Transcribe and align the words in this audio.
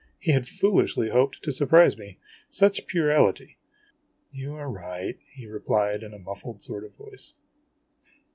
He 0.17 0.31
had 0.31 0.47
foolishly 0.47 1.09
hoped 1.11 1.43
to 1.43 1.51
surprise 1.51 1.95
me 1.95 2.17
such 2.49 2.87
puerility! 2.87 3.59
"You 4.31 4.55
are 4.55 4.67
right," 4.67 5.19
he 5.31 5.45
replied, 5.45 6.01
in 6.01 6.11
a 6.11 6.17
muffled 6.17 6.59
sort 6.59 6.83
of 6.83 6.95
voice. 6.95 7.35